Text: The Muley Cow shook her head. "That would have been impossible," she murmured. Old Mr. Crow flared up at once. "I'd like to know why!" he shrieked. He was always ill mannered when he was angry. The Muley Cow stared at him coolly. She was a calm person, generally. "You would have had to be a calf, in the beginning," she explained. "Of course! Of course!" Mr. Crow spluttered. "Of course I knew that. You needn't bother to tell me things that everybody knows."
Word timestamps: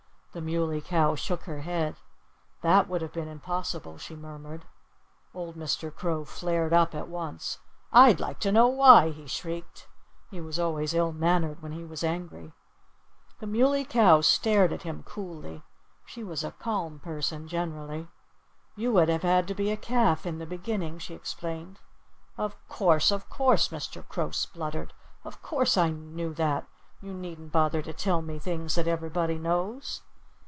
The 0.33 0.39
Muley 0.39 0.79
Cow 0.79 1.15
shook 1.15 1.41
her 1.41 1.59
head. 1.59 1.97
"That 2.61 2.87
would 2.87 3.01
have 3.01 3.11
been 3.11 3.27
impossible," 3.27 3.97
she 3.97 4.15
murmured. 4.15 4.63
Old 5.33 5.57
Mr. 5.57 5.93
Crow 5.93 6.23
flared 6.23 6.71
up 6.71 6.95
at 6.95 7.09
once. 7.09 7.59
"I'd 7.91 8.21
like 8.21 8.39
to 8.39 8.51
know 8.53 8.67
why!" 8.69 9.09
he 9.09 9.27
shrieked. 9.27 9.89
He 10.29 10.39
was 10.39 10.57
always 10.57 10.93
ill 10.93 11.11
mannered 11.11 11.61
when 11.61 11.73
he 11.73 11.83
was 11.83 12.01
angry. 12.01 12.53
The 13.39 13.45
Muley 13.45 13.83
Cow 13.83 14.21
stared 14.21 14.71
at 14.71 14.83
him 14.83 15.03
coolly. 15.03 15.63
She 16.05 16.23
was 16.23 16.45
a 16.45 16.51
calm 16.51 16.99
person, 16.99 17.45
generally. 17.49 18.07
"You 18.77 18.93
would 18.93 19.09
have 19.09 19.23
had 19.23 19.49
to 19.49 19.53
be 19.53 19.69
a 19.69 19.75
calf, 19.75 20.25
in 20.25 20.37
the 20.37 20.45
beginning," 20.45 20.97
she 20.99 21.13
explained. 21.13 21.81
"Of 22.37 22.55
course! 22.69 23.11
Of 23.11 23.29
course!" 23.29 23.67
Mr. 23.67 24.07
Crow 24.07 24.31
spluttered. 24.31 24.93
"Of 25.25 25.41
course 25.41 25.75
I 25.75 25.89
knew 25.89 26.33
that. 26.35 26.67
You 27.01 27.13
needn't 27.13 27.51
bother 27.51 27.81
to 27.81 27.91
tell 27.91 28.21
me 28.21 28.39
things 28.39 28.75
that 28.75 28.87
everybody 28.87 29.37
knows." 29.37 30.03